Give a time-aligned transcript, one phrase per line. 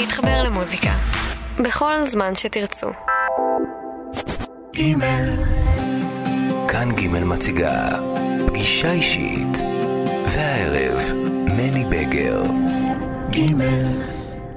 [0.00, 0.98] להתחבר למוזיקה.
[1.64, 2.86] בכל זמן שתרצו.
[4.72, 5.44] גימל.
[6.68, 8.00] כאן גימל מציגה
[8.46, 9.58] פגישה אישית.
[10.34, 11.00] והערב,
[11.44, 12.42] מני בגר.
[13.30, 14.02] גימל.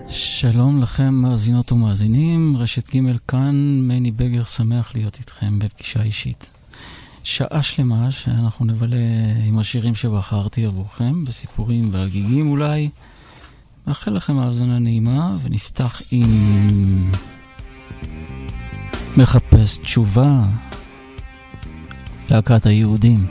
[0.10, 6.50] שלום לכם מאזינות ומאזינים, רשת ג' כאן, מני בגר שמח להיות איתכם בפגישה אישית.
[7.24, 8.98] שעה שלמה שאנחנו נבלה
[9.48, 12.90] עם השירים שבחרתי עבורכם, בסיפורים והגיגים אולי.
[13.90, 17.12] מאחל לכם האזנה נעימה, ונפתח עם
[19.18, 20.44] מחפש תשובה,
[22.30, 23.26] להקת היהודים.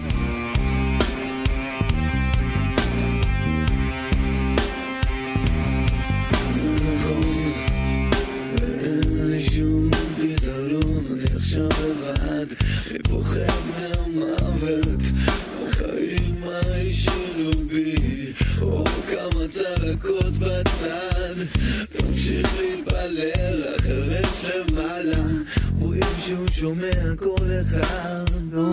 [26.69, 28.25] שומע כל אחד,
[28.57, 28.71] או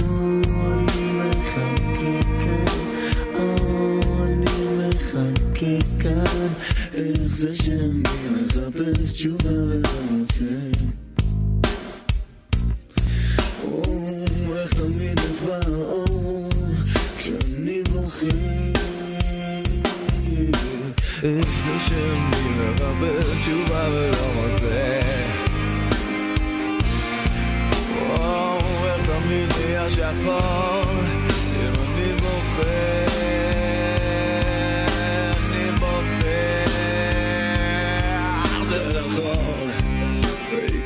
[0.74, 2.66] אני מחכה כאן,
[3.40, 4.46] או אני
[4.78, 6.48] מחכה כאן,
[6.94, 9.85] איך זה שאני מחפש תשובה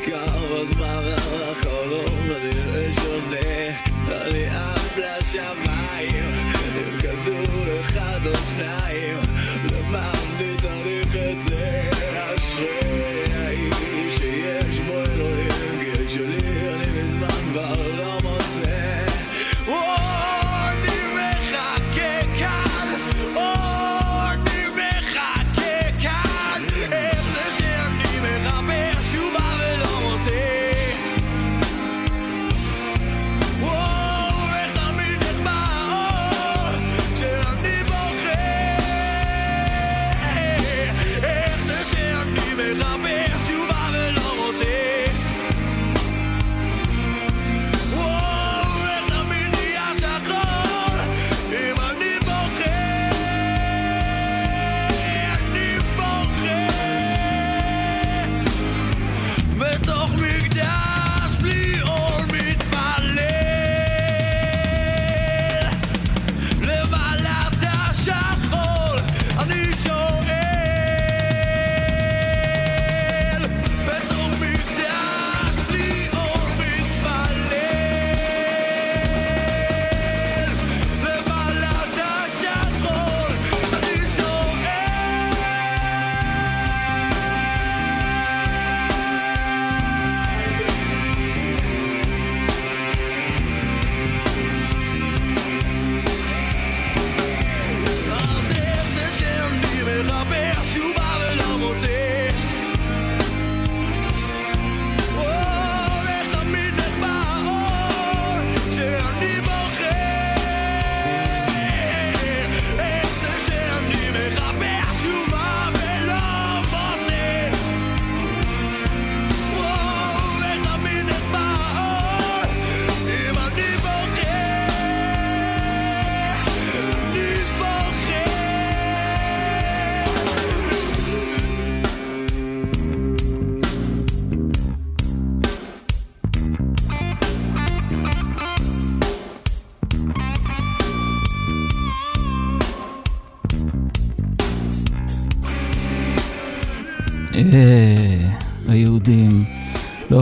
[0.01, 1.18] Cause my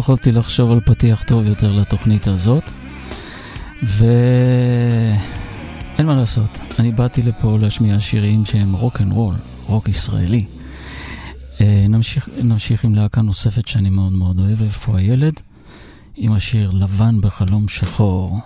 [0.08, 2.72] יכולתי לחשוב על פתיח טוב יותר לתוכנית הזאת.
[3.84, 5.18] ואין
[6.06, 10.46] מה לעשות, אני באתי לפה להשמיע שירים שהם רוק אנד רול, רוק ישראלי.
[11.62, 15.34] אה, נמשיך, נמשיך עם להקה נוספת שאני מאוד מאוד אוהב, איפה הילד?
[16.16, 18.40] עם השיר לבן בחלום שחור.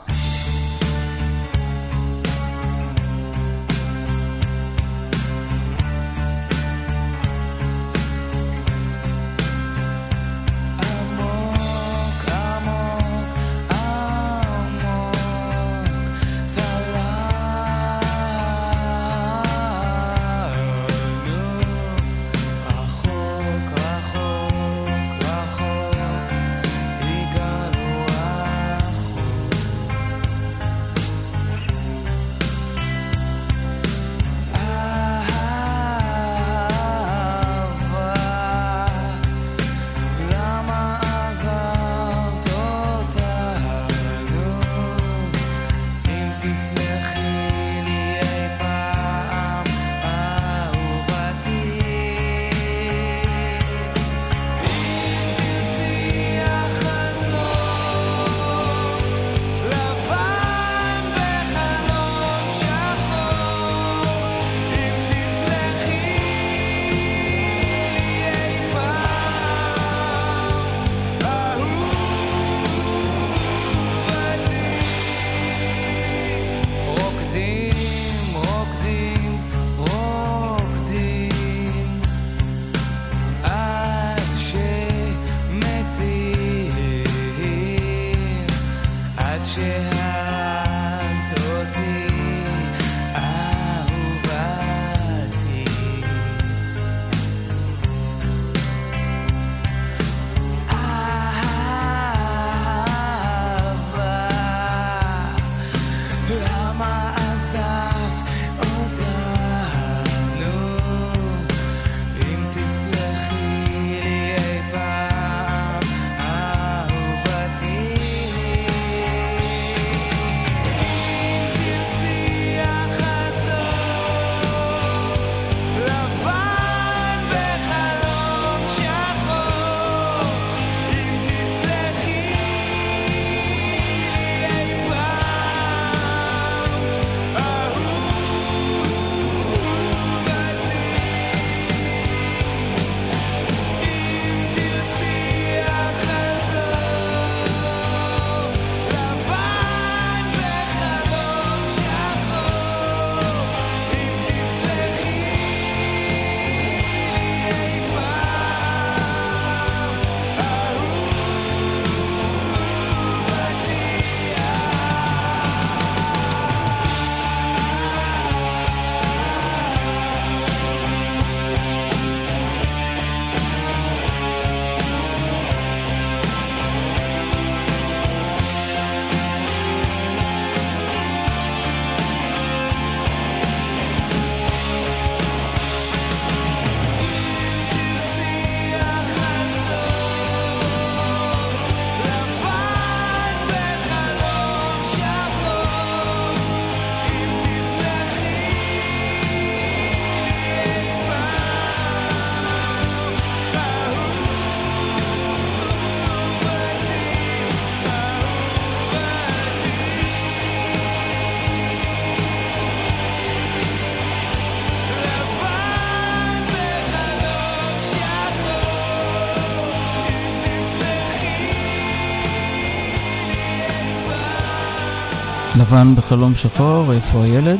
[225.71, 227.59] לבן בחלום שחור, איפה הילד?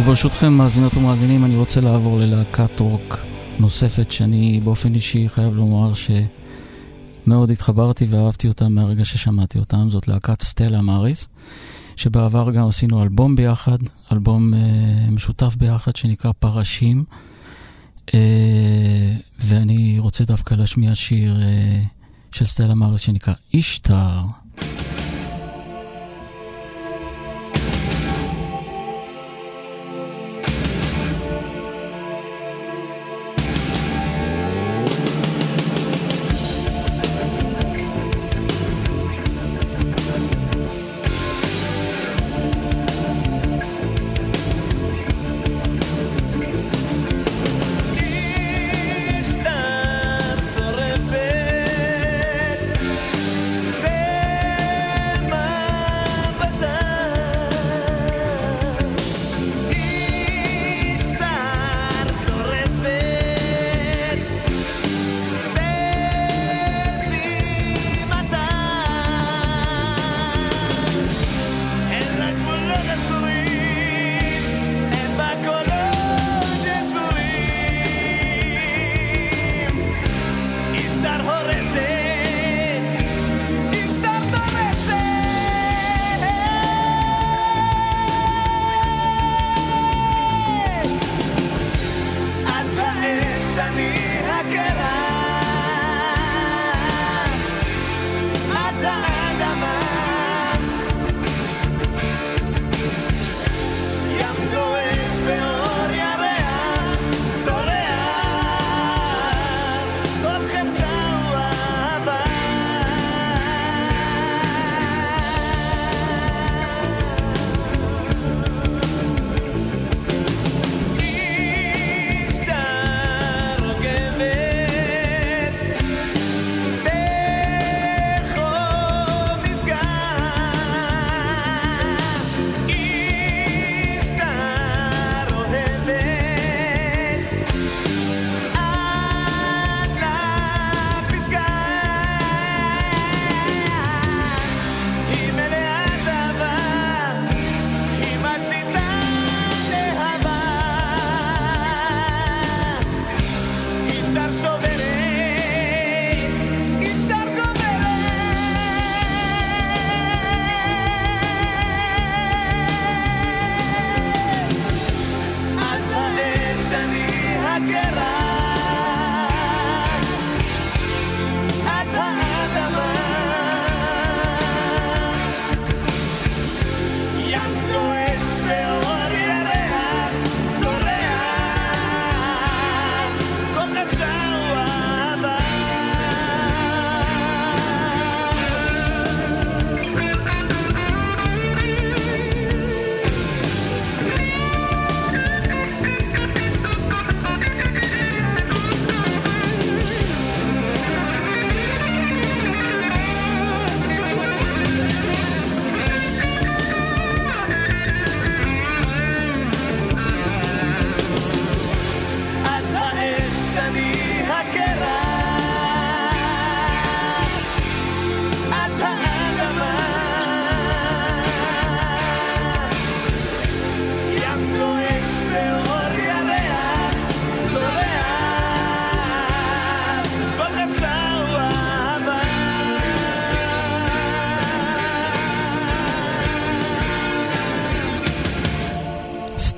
[0.00, 3.18] וברשותכם, מאזינות ומאזינים, אני רוצה לעבור ללהקת רוק
[3.58, 10.42] נוספת, שאני באופן אישי חייב לומר שמאוד התחברתי ואהבתי אותה מהרגע ששמעתי אותם, זאת להקת
[10.42, 11.28] סטלה מאריס,
[11.96, 13.78] שבעבר גם עשינו אלבום ביחד,
[14.12, 17.04] אלבום uh, משותף ביחד שנקרא פרשים,
[18.06, 18.12] uh,
[19.40, 21.86] ואני רוצה דווקא להשמיע שיר uh,
[22.32, 24.20] של סטלה מאריס שנקרא אישטר.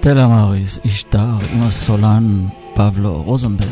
[0.08, 3.68] סטלה מאריס, אשתר, עם הסולן פבלו רוזנברג.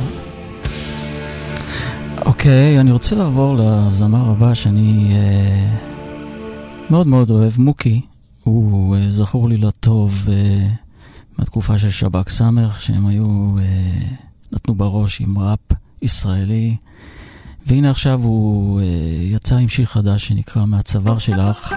[2.26, 5.76] אוקיי, אני רוצה לעבור לזמר הבא שאני אה,
[6.90, 8.00] מאוד מאוד אוהב, מוקי.
[8.44, 10.68] הוא אה, זכור לי לטוב אה,
[11.38, 14.08] מהתקופה של שב"כ סמך, שהם היו, אה,
[14.52, 16.76] נתנו בראש עם ראפ ישראלי.
[17.66, 18.84] והנה עכשיו הוא אה,
[19.20, 21.74] יצא עם שיר חדש שנקרא מהצוואר שלך.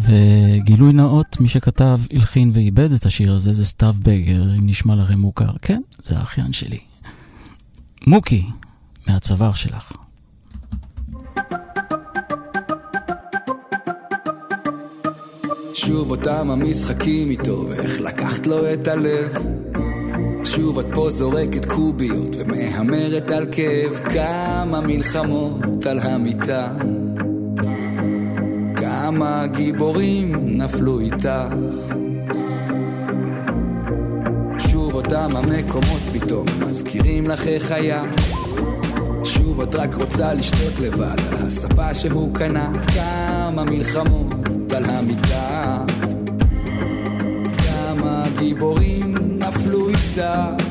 [0.00, 5.18] וגילוי נאות, מי שכתב, הלחין ואיבד את השיר הזה זה סתיו בגר, אם נשמע לכם
[5.18, 5.52] מוכר.
[5.62, 6.78] כן, זה האחיין שלי.
[8.06, 8.46] מוקי,
[9.08, 9.92] מהצוואר שלך.
[15.74, 19.32] שוב אותם המשחקים איתו, ואיך לקחת לו את הלב.
[20.44, 26.68] שוב את פה זורקת קוביות ומהמרת על כאב כמה מלחמות על המיטה
[29.12, 31.54] כמה גיבורים נפלו איתך.
[34.58, 38.02] שוב אותם המקומות פתאום מזכירים לך איך היה.
[39.24, 42.72] שוב את רק רוצה לשתות לבד על הספה שהוא קנה.
[42.94, 45.84] כמה מלחמות על המיטה.
[47.56, 50.61] כמה גיבורים נפלו איתך.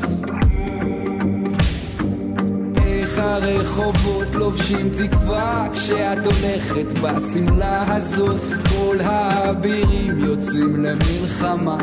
[3.22, 8.40] הרחובות לובשים תקווה כשאת הולכת בשמלה הזאת.
[8.68, 11.76] כל האבירים יוצאים למלחמה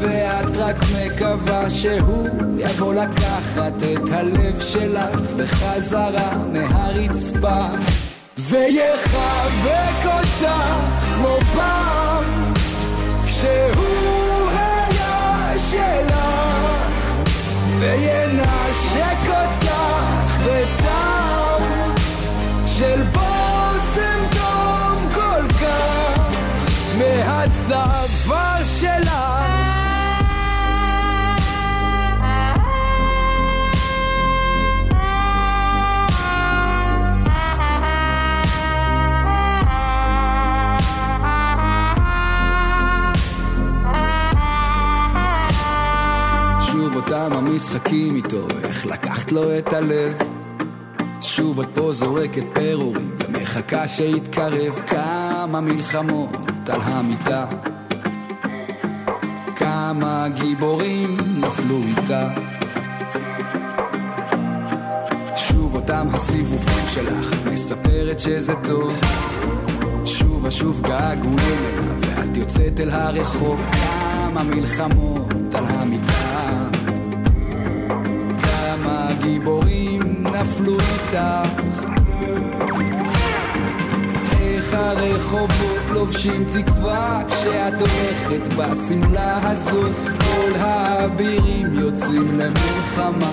[0.00, 7.66] ואת רק מקווה שהוא יבוא לקחת את הלב שלך בחזרה מהרצפה.
[8.38, 10.52] ויחבק אותך
[11.14, 12.24] כמו פעם
[13.26, 17.12] כשהוא היה שלך
[17.80, 19.67] וינשק אותך
[22.78, 26.38] של בושם טוב כל כך
[26.98, 29.18] מהצוואר שלך
[46.96, 50.27] אותם המשחקים איתו, איך לקחת לו את הלב.
[51.20, 57.46] שוב את פה זורקת פירורים ומחכה שיתקרב כמה מלחמות על המיטה.
[59.56, 62.30] כמה גיבורים נפלו איתה.
[65.36, 69.00] שוב אותם הסיבובים שלך, מספרת שזה טוב.
[70.04, 76.27] שוב ושוב געגועים אליו, ואת יוצאת אל הרחוב, כמה מלחמות על המיטה.
[79.18, 81.48] כמה גיבורים נפלו איתך.
[84.40, 93.32] איך הרחובות לובשים תקווה כשאת הולכת בשמלה הזאת כל האבירים יוצאים למלחמה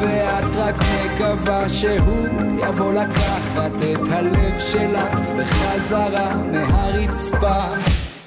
[0.00, 2.26] ואת רק מקווה שהוא
[2.58, 7.62] יבוא לקחת את הלב שלך בחזרה מהרצפה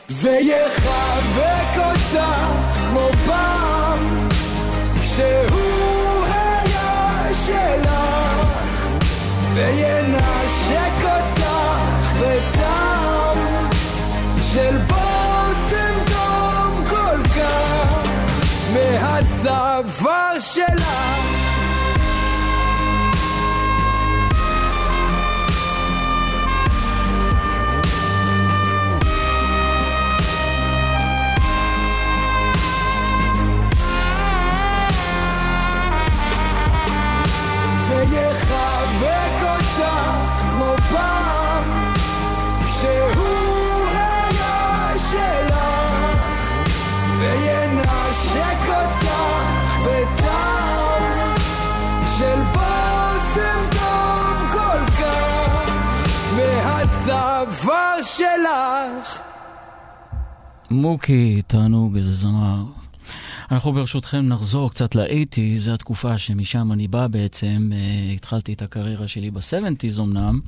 [0.09, 2.25] ויחבק אותך
[2.89, 4.27] כמו פעם
[5.01, 5.70] כשהוא
[7.51, 8.87] שלך
[9.53, 11.43] וינשק אותך
[12.19, 13.37] בטעם
[14.53, 18.09] של בושם טוב כל כך
[18.73, 21.30] מהצוואר שלך
[58.61, 59.21] שלך
[60.71, 62.63] מוקי, תענוג, איזה זמר.
[63.51, 67.71] אנחנו ברשותכם נחזור קצת לאייטי, זו התקופה שמשם אני בא בעצם.
[67.71, 70.39] Uh, התחלתי את הקריירה שלי בסבנטיז אמנם,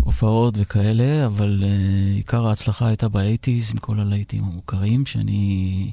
[0.00, 5.92] הופעות וכאלה, אבל uh, עיקר ההצלחה הייתה באייטיז עם כל הלהיטים המוכרים, שאני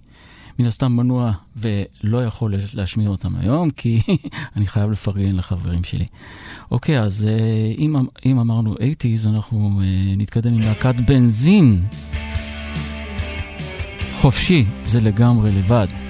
[0.59, 3.99] מן הסתם מנוע ולא יכול להשמיע אותם היום, כי
[4.55, 6.05] אני חייב לפרגן לחברים שלי.
[6.71, 9.83] אוקיי, אז uh, אם, אם אמרנו אייטיז, אנחנו uh,
[10.17, 11.81] נתקדם עם להקת בנזין.
[14.21, 16.06] חופשי, זה לגמרי לבד.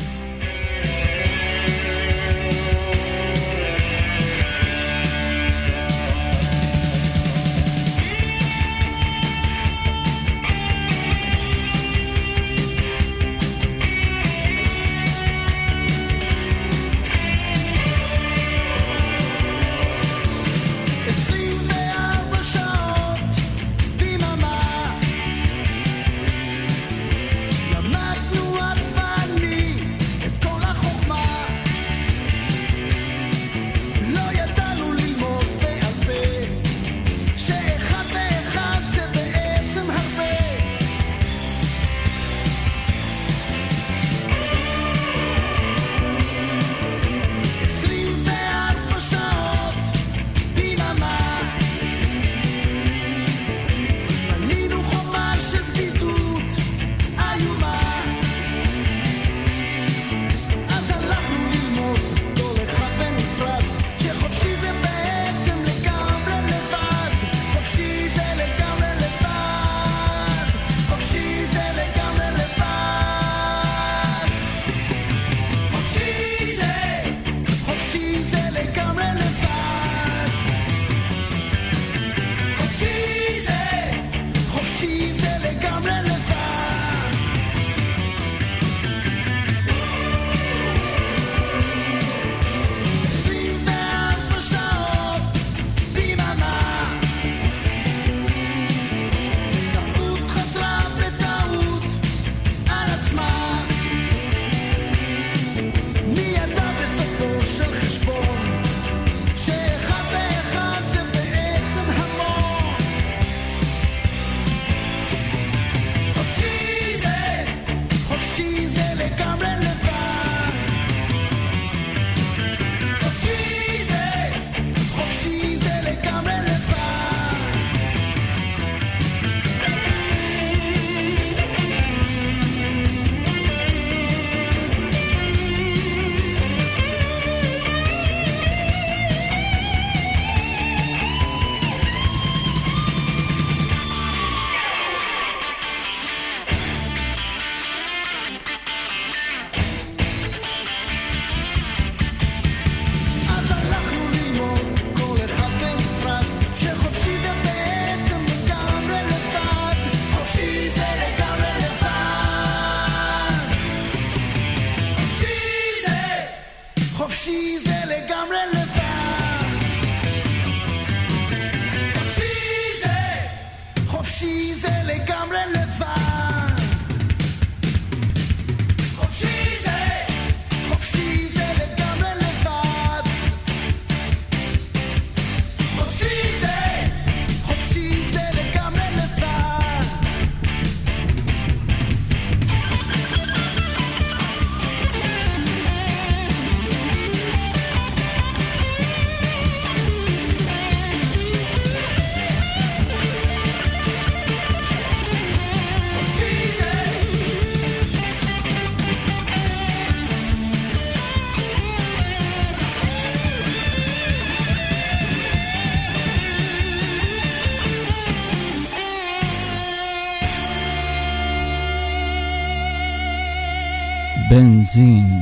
[224.67, 225.19] בנזין.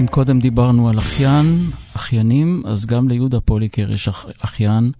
[0.00, 4.92] אם קודם דיברנו על אחיין, אחיינים, אז גם ליהודה פוליקר יש אח, אחיין,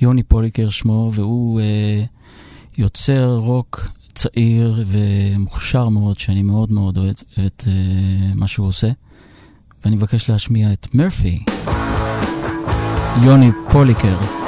[0.00, 2.04] יוני פוליקר שמו, והוא אה,
[2.78, 7.14] יוצר רוק צעיר ומוכשר מאוד, שאני מאוד מאוד אוהב
[7.46, 8.88] את אה, מה שהוא עושה.
[9.84, 11.44] ואני מבקש להשמיע את מרפי,
[13.22, 14.47] יוני פוליקר.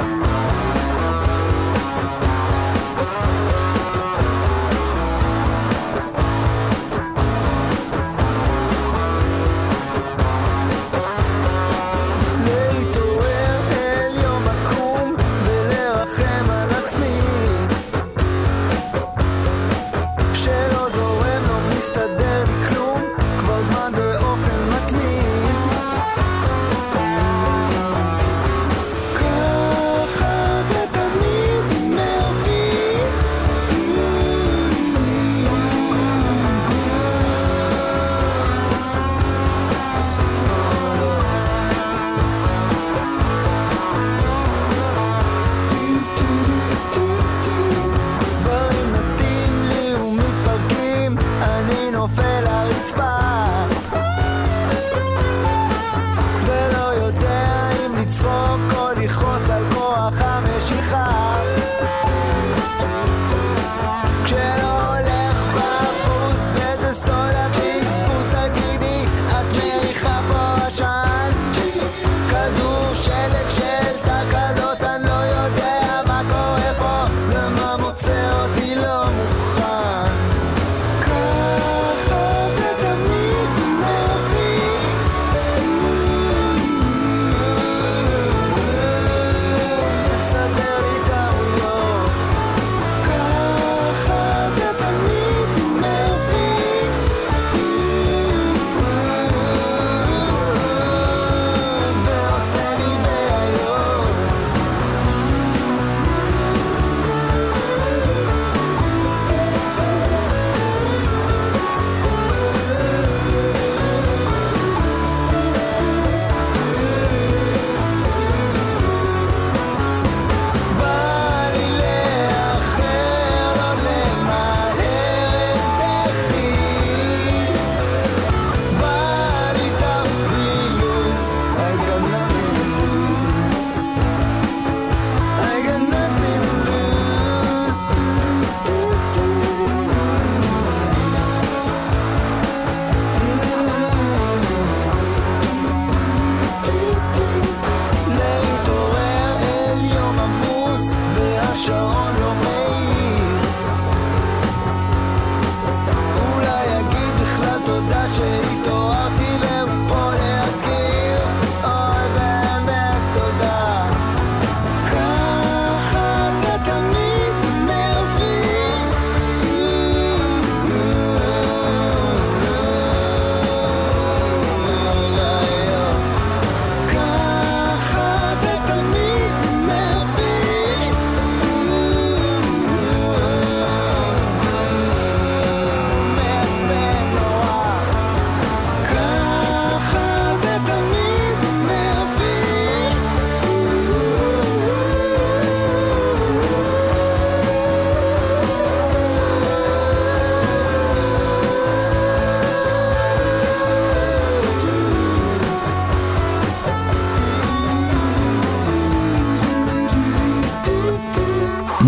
[52.71, 53.20] inspired.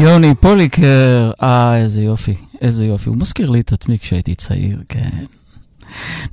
[0.03, 3.09] יוני פוליקר, אה, איזה יופי, איזה יופי.
[3.09, 5.25] הוא מזכיר לי את עצמי כשהייתי צעיר, כן.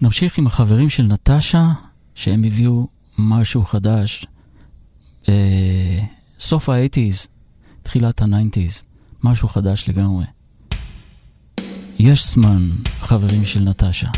[0.01, 1.67] נמשיך עם החברים של נטשה,
[2.15, 2.87] שהם הביאו
[3.19, 4.27] משהו חדש.
[5.29, 5.99] אה,
[6.39, 7.27] סוף ה-80's,
[7.83, 8.83] תחילת ה-90's,
[9.25, 10.25] משהו חדש לגמרי.
[11.99, 14.09] יש זמן, חברים של נטשה.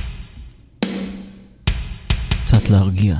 [2.44, 3.16] קצת להרגיע.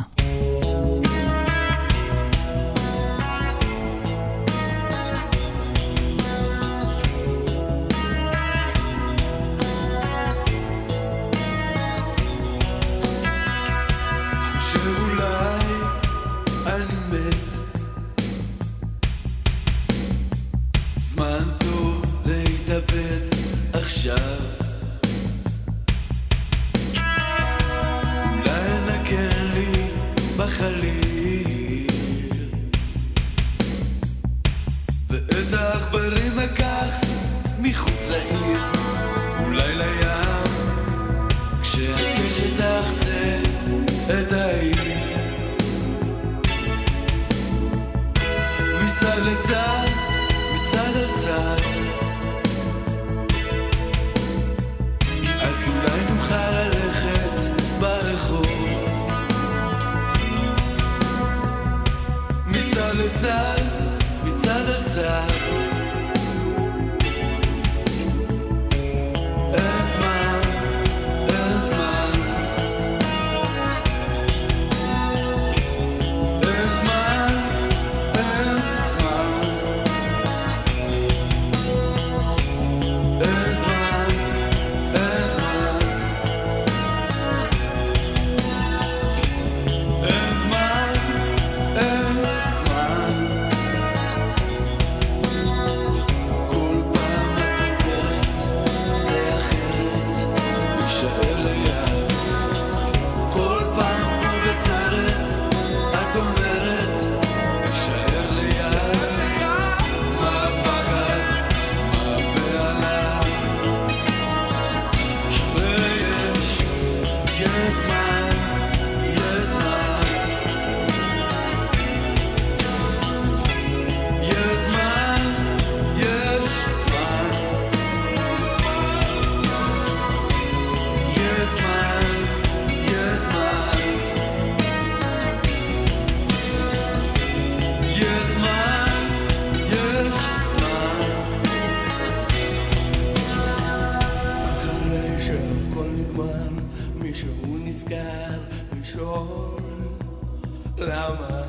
[150.83, 151.43] למה?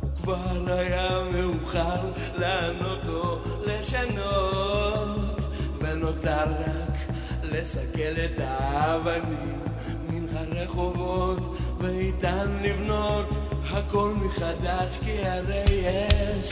[0.00, 5.40] הוא כבר היה מאוחר לענות או לשנות,
[5.80, 9.58] ונותר רק לסכל את האבנים
[10.08, 13.28] מן הרחובות, ואיתן לבנות
[13.70, 16.50] הכל מחדש, כי הרי יש...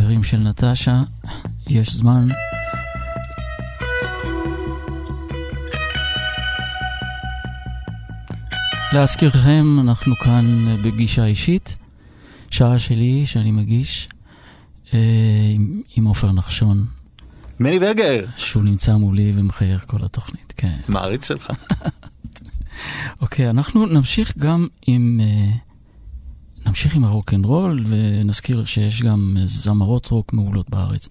[0.00, 1.02] אחרים של נטשה,
[1.66, 2.28] יש זמן.
[8.92, 11.76] להזכירכם, אנחנו כאן אה, בגישה אישית,
[12.50, 14.08] שעה שלי שאני מגיש
[14.94, 14.98] אה,
[15.96, 16.86] עם עופר נחשון.
[17.60, 18.24] מני ברגר.
[18.36, 20.76] שהוא נמצא מולי ומחייך כל התוכנית, כן.
[20.88, 21.50] מעריץ שלך.
[23.22, 25.20] אוקיי, אנחנו נמשיך גם עם...
[25.22, 25.69] אה,
[26.66, 31.08] נמשיך עם הרוקנרול ונזכיר שיש גם זמרות רוק מעולות בארץ.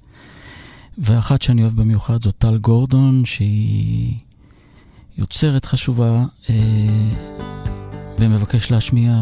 [0.98, 4.14] ואחת שאני אוהב במיוחד זו טל גורדון, שהיא
[5.18, 6.56] יוצרת חשובה, אה,
[8.20, 9.22] ומבקש להשמיע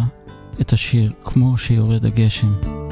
[0.61, 2.86] את השיר "כמו שיורד הגשם".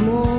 [0.00, 0.33] more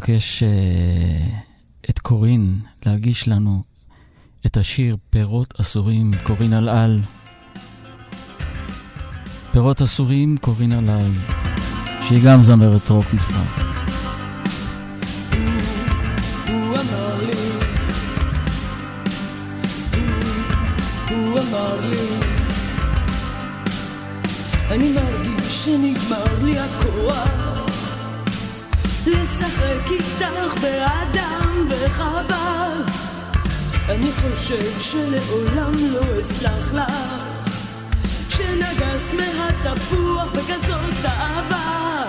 [0.00, 0.48] נבקש אה,
[1.90, 3.62] את קורין להגיש לנו
[4.46, 7.00] את השיר פירות אסורים, קורין על על.
[9.52, 11.12] פירות אסורים, קורין על על,
[12.00, 13.36] שהיא גם זמרת רוק נפלא.
[24.70, 27.39] אני מרגיש שנגמר לי הכוח
[29.06, 32.72] לשחק איתך באדם וחווה.
[33.88, 37.30] אני חושב שלעולם לא אסלח לך
[38.28, 42.04] שנגסת מהתפוח בכזאת אהבה.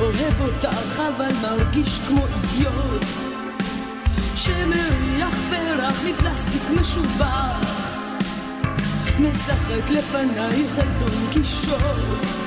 [0.00, 3.04] אוהב אותך אבל מרגיש כמו אידיוט
[4.36, 7.96] שמריח פרח מפלסטיק משובח
[9.20, 12.41] משחק לפנייך אל דון קישוט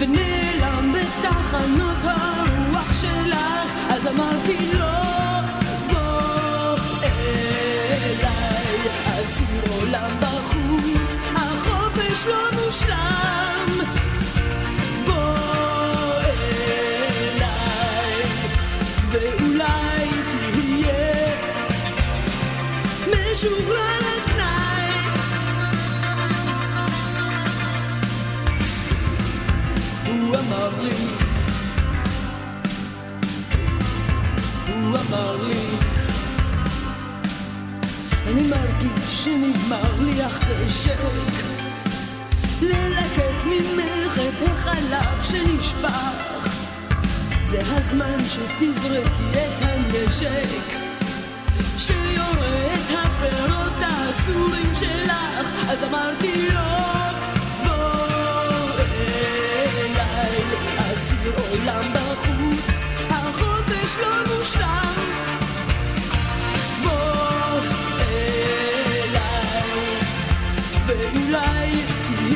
[0.00, 3.40] ונעלם בתחנות הרוח שלך.
[3.88, 4.86] אז אמרתי לו
[5.90, 8.78] בוא אליי.
[9.20, 13.80] אסיר עולם בחוץ החופש לא מושלם
[40.50, 40.98] החשק
[42.62, 46.48] ללקק ממך את החלב שנשפך
[47.42, 50.80] זה הזמן שתזרקי את הנשק.
[51.78, 56.60] שיורה את הפירות האסורים שלך אז אמרתי לו
[57.64, 60.42] בוא אליי.
[60.92, 65.09] אסיר עולם בחוץ החופש לא מושלם
[71.30, 71.70] fly
[72.06, 72.30] to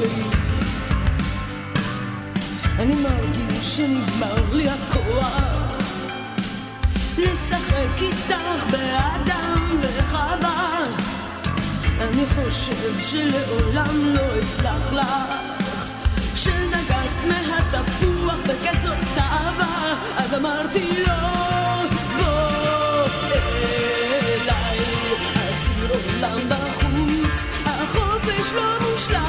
[0.00, 0.44] לי
[2.78, 5.64] אני מרגיש שנגמר לי הכוח
[7.18, 10.84] לשחק איתך באדם וחווה.
[12.00, 15.34] אני חושב שלעולם לא אסלח לך
[16.34, 21.14] שנגסת מהתפוח בכזאת אהבה אז אמרתי לו
[22.16, 24.78] בוא אליי
[25.34, 29.23] אסיר עולם בחוץ החופש לא מושלם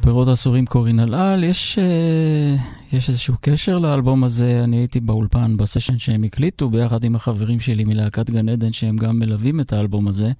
[0.00, 2.56] פירות אסורים קורין על יש, אה,
[2.92, 7.84] יש איזשהו קשר לאלבום הזה, אני הייתי באולפן בסשן שהם הקליטו ביחד עם החברים שלי
[7.84, 10.32] מלהקת גן עדן שהם גם מלווים את האלבום הזה.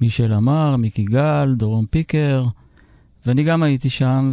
[0.00, 2.44] מישל אמר, מיקי גל, דורון פיקר,
[3.26, 4.32] ואני גם הייתי שם,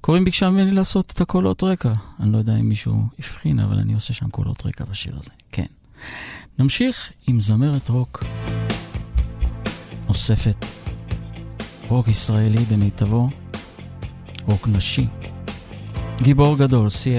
[0.00, 1.92] וקורין ביקשה ממני לעשות את הקולות רקע.
[2.20, 5.66] אני לא יודע אם מישהו הבחין, אבל אני עושה שם קולות רקע בשיר הזה, כן.
[6.58, 8.24] נמשיך עם זמרת רוק
[10.08, 10.87] נוספת.
[11.88, 13.28] רוק ישראלי במיטבו,
[14.46, 15.06] רוק נשי.
[16.22, 17.10] גיבור גדול, סי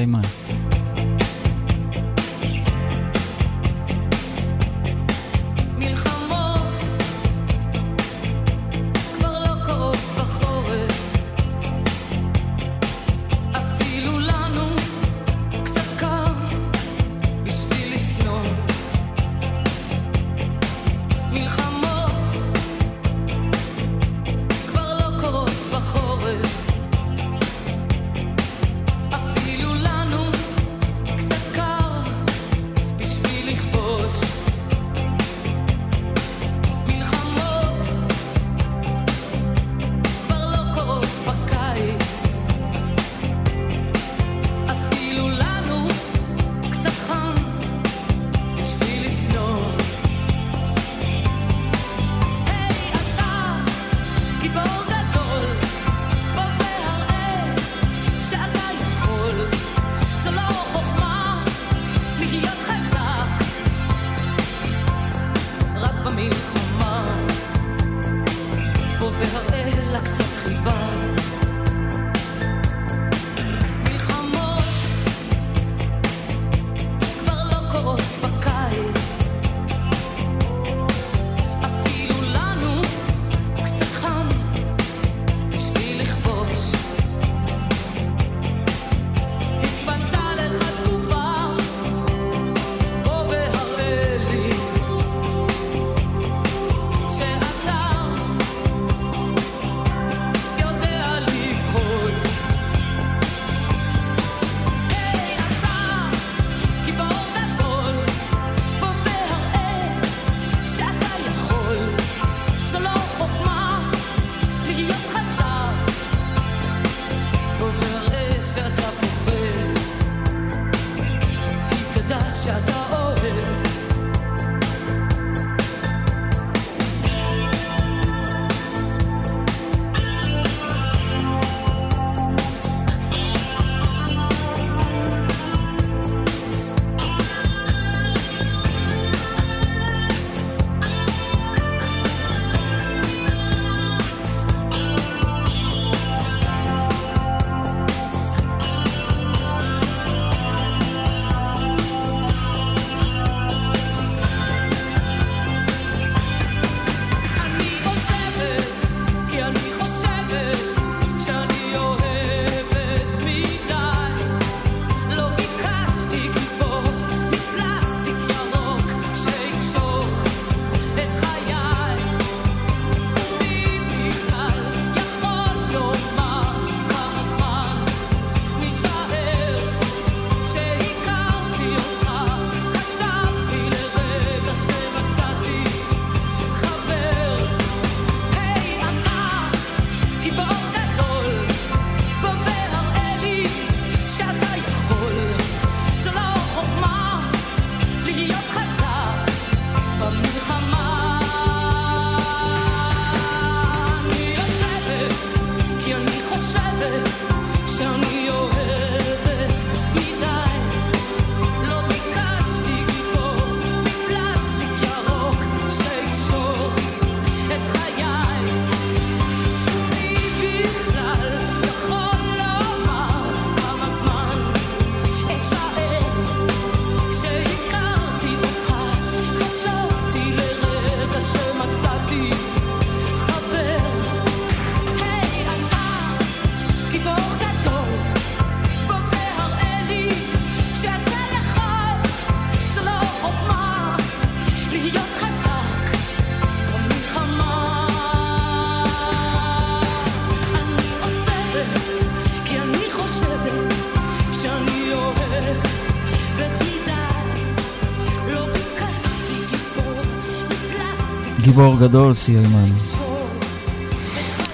[261.60, 262.70] גיבור גדול, סיימן.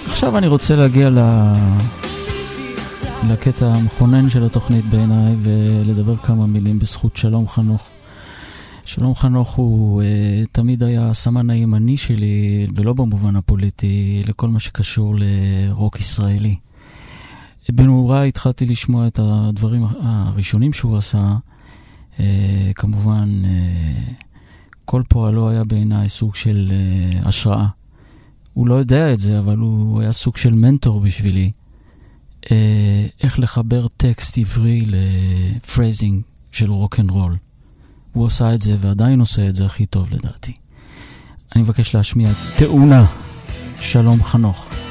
[0.06, 1.20] עכשיו אני רוצה להגיע ל...
[3.30, 7.90] לקטע המכונן של התוכנית בעיניי ולדבר כמה מילים בזכות שלום חנוך.
[8.86, 10.06] שלום חנוך הוא uh,
[10.52, 16.56] תמיד היה הסמן הימני שלי, ולא במובן הפוליטי, לכל מה שקשור לרוק ישראלי.
[17.70, 21.36] בנעוריי התחלתי לשמוע את הדברים הראשונים שהוא עשה.
[22.18, 22.20] אה,
[22.76, 24.25] כמובן, אה,
[24.86, 27.68] כל פועלו היה בעיניי סוג של אה, השראה.
[28.54, 31.52] הוא לא יודע את זה, אבל הוא היה סוג של מנטור בשבילי.
[32.46, 32.50] אה,
[33.24, 36.22] איך לחבר טקסט עברי ל phrasing
[36.52, 37.36] של רוק אנד רול.
[38.14, 40.54] הוא עשה את זה ועדיין עושה את זה הכי טוב לדעתי.
[41.56, 43.06] אני מבקש להשמיע תאונה,
[43.82, 44.85] שלום חנוך.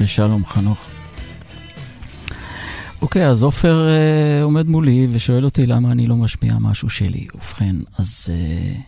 [0.00, 0.90] לשלום חנוך.
[3.02, 7.26] אוקיי, אז עופר אה, עומד מולי ושואל אותי למה אני לא משמיע משהו שלי.
[7.34, 8.80] ובכן, אז אה,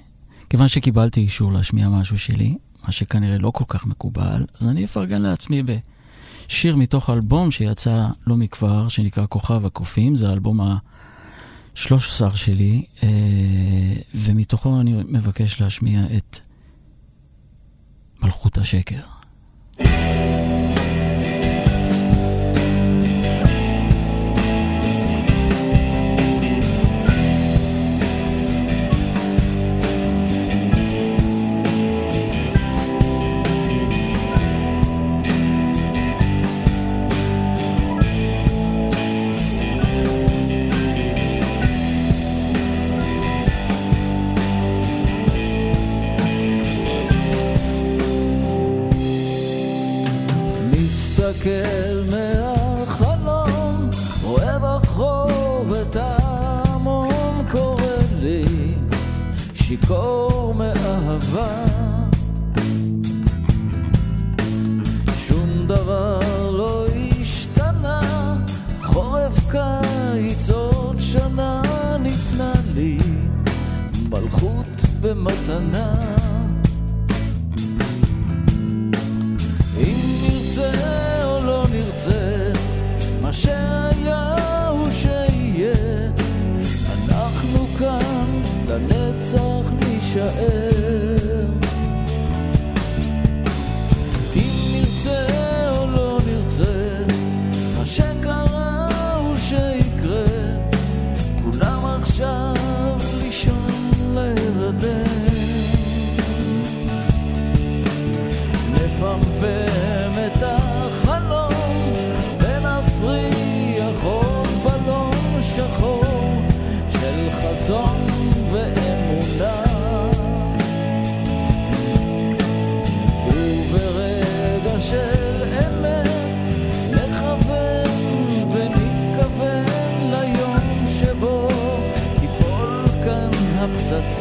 [0.51, 5.23] כיוון שקיבלתי אישור להשמיע משהו שלי, מה שכנראה לא כל כך מקובל, אז אני אפרגן
[5.23, 13.09] לעצמי בשיר מתוך אלבום שיצא לא מכבר, שנקרא כוכב הקופים, זה האלבום ה-13 שלי, אה,
[14.15, 16.41] ומתוכו אני מבקש להשמיע את
[18.23, 19.12] מלכות השקר.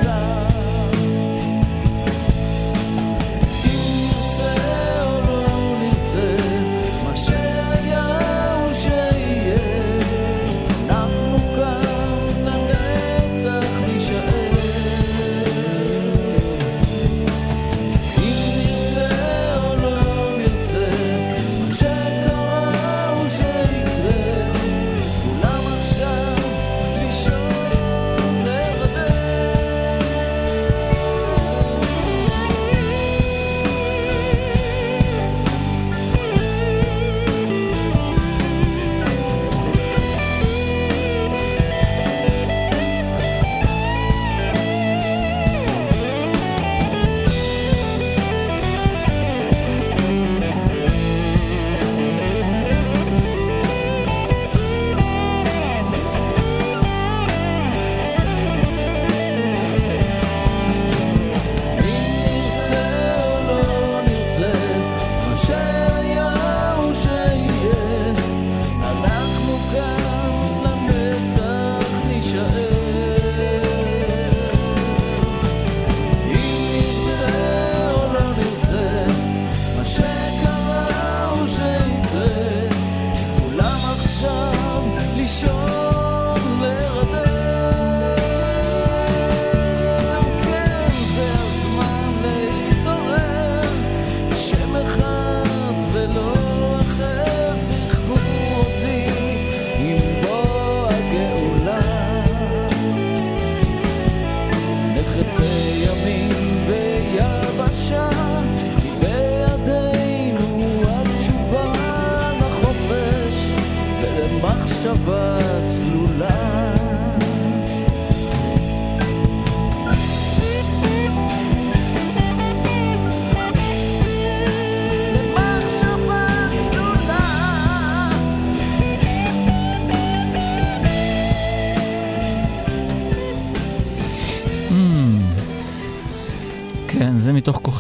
[0.02, 0.31] sun.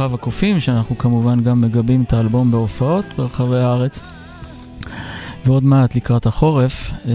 [0.02, 4.02] כוכב הקופים, שאנחנו כמובן גם מגבים את האלבום בהופעות ברחבי הארץ.
[5.46, 7.12] ועוד מעט לקראת החורף, אה,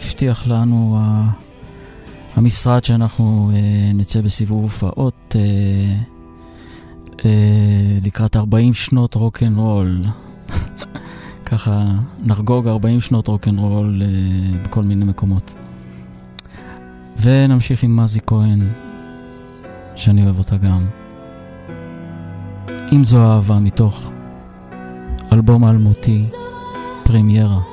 [0.00, 1.30] הבטיח לנו ה...
[2.36, 5.42] המשרד שאנחנו אה, נצא בסיבוב הופעות אה,
[7.24, 10.02] אה, לקראת 40 שנות רוקנרול.
[11.50, 11.84] ככה
[12.24, 15.54] נחגוג 40 שנות רוקנרול אה, בכל מיני מקומות.
[17.20, 18.68] ונמשיך עם מזי כהן,
[19.94, 20.86] שאני אוהב אותה גם.
[22.92, 24.12] אם זו אהבה מתוך
[25.32, 26.24] אלבום אלמותי,
[27.04, 27.67] פרמיירה.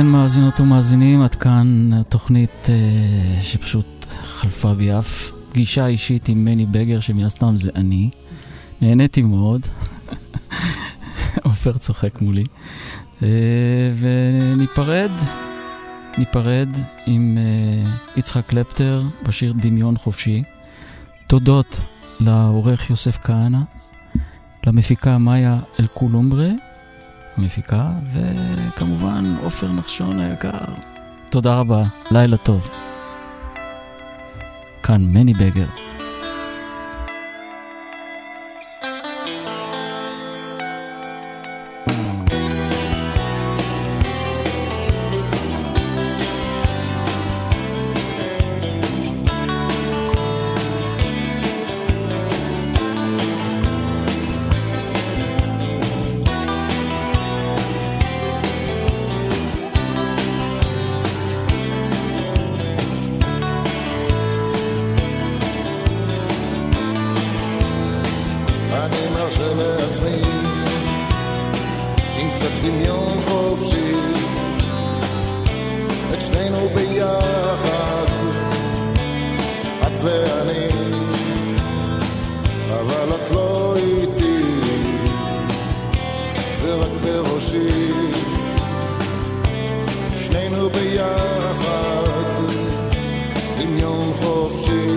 [0.00, 5.30] כן, מאזינות ומאזינים, עד כאן התוכנית אה, שפשוט חלפה בי אף.
[5.50, 8.10] פגישה אישית עם מני בגר, שמן הסתם זה אני.
[8.80, 9.66] נהניתי מאוד.
[11.44, 12.44] עופר צוחק מולי.
[13.22, 13.28] אה,
[13.98, 15.10] וניפרד,
[16.18, 16.68] ניפרד
[17.06, 20.42] עם אה, יצחק קלפטר בשיר דמיון חופשי.
[21.26, 21.80] תודות
[22.20, 23.60] לעורך יוסף כהנא,
[24.66, 26.48] למפיקה מאיה אלקולומברה.
[27.36, 30.58] המפיקה, וכמובן עופר נחשון היקר.
[31.30, 32.68] תודה רבה, לילה טוב.
[34.82, 35.89] כאן מני בגר.
[90.60, 92.44] שנינו ביחד
[93.58, 94.90] דמיון חופשי.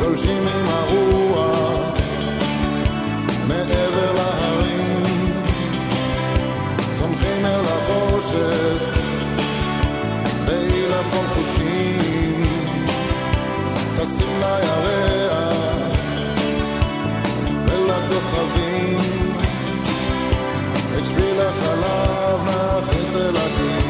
[0.00, 1.96] גולשים עם הרוח
[3.48, 5.04] מעבר להרים
[6.98, 8.98] צומחים אל החושך
[10.46, 12.42] בעילפון חושים.
[13.96, 15.88] טסים לירח
[17.66, 18.71] ולכוכבים
[21.12, 22.46] את שביל החלב
[22.82, 23.81] נכניס אל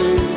[0.00, 0.29] see.